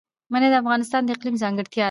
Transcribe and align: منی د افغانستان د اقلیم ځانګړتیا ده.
منی 0.31 0.47
د 0.51 0.55
افغانستان 0.61 1.01
د 1.05 1.09
اقلیم 1.15 1.35
ځانګړتیا 1.43 1.77
ده. 1.77 1.79